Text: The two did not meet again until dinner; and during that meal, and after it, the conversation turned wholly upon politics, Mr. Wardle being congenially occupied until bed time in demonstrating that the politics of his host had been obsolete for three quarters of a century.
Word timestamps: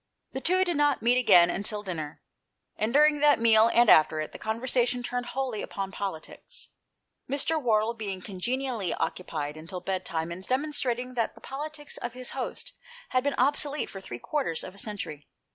The 0.31 0.41
two 0.41 0.63
did 0.63 0.77
not 0.77 1.03
meet 1.03 1.19
again 1.19 1.51
until 1.51 1.83
dinner; 1.83 2.23
and 2.75 2.91
during 2.91 3.19
that 3.19 3.39
meal, 3.39 3.69
and 3.71 3.87
after 3.87 4.19
it, 4.19 4.31
the 4.31 4.39
conversation 4.39 5.03
turned 5.03 5.27
wholly 5.27 5.61
upon 5.61 5.91
politics, 5.91 6.69
Mr. 7.29 7.61
Wardle 7.61 7.93
being 7.93 8.19
congenially 8.19 8.95
occupied 8.95 9.57
until 9.57 9.79
bed 9.79 10.03
time 10.03 10.31
in 10.31 10.41
demonstrating 10.41 11.13
that 11.13 11.35
the 11.35 11.41
politics 11.41 11.97
of 11.97 12.13
his 12.13 12.31
host 12.31 12.73
had 13.09 13.23
been 13.23 13.35
obsolete 13.37 13.91
for 13.91 14.01
three 14.01 14.17
quarters 14.17 14.63
of 14.63 14.73
a 14.73 14.79
century. 14.79 15.27